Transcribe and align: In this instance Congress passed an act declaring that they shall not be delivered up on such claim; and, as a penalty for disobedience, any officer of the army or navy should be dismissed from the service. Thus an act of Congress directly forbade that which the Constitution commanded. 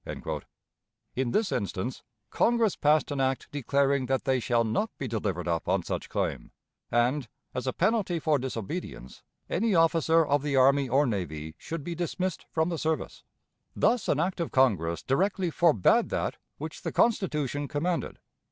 In 1.15 1.29
this 1.29 1.51
instance 1.51 2.01
Congress 2.31 2.75
passed 2.75 3.11
an 3.11 3.21
act 3.21 3.47
declaring 3.51 4.07
that 4.07 4.23
they 4.23 4.39
shall 4.39 4.63
not 4.63 4.89
be 4.97 5.07
delivered 5.07 5.47
up 5.47 5.69
on 5.69 5.83
such 5.83 6.09
claim; 6.09 6.49
and, 6.89 7.27
as 7.53 7.67
a 7.67 7.71
penalty 7.71 8.17
for 8.17 8.39
disobedience, 8.39 9.21
any 9.47 9.75
officer 9.75 10.25
of 10.25 10.41
the 10.41 10.55
army 10.55 10.89
or 10.89 11.05
navy 11.05 11.53
should 11.59 11.83
be 11.83 11.93
dismissed 11.93 12.47
from 12.49 12.69
the 12.69 12.79
service. 12.79 13.23
Thus 13.75 14.07
an 14.09 14.19
act 14.19 14.39
of 14.39 14.49
Congress 14.51 15.03
directly 15.03 15.51
forbade 15.51 16.09
that 16.09 16.37
which 16.57 16.81
the 16.81 16.91
Constitution 16.91 17.67
commanded. 17.67 18.17